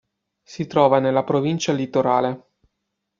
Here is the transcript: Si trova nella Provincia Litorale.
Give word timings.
Si 0.41 0.65
trova 0.65 0.97
nella 0.97 1.23
Provincia 1.23 1.71
Litorale. 1.73 2.53